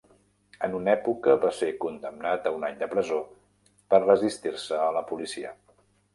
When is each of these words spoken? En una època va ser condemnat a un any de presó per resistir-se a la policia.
En 0.67 0.71
una 0.77 0.93
època 0.95 1.35
va 1.43 1.51
ser 1.57 1.69
condemnat 1.83 2.47
a 2.47 2.55
un 2.57 2.65
any 2.71 2.81
de 2.81 2.89
presó 2.95 3.21
per 3.93 4.01
resistir-se 4.09 4.83
a 4.89 4.91
la 4.99 5.07
policia. 5.13 5.55